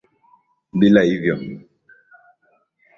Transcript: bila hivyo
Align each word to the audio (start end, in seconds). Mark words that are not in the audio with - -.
bila 0.79 1.01
hivyo 1.03 1.35